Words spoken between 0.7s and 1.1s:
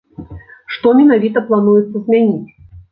Што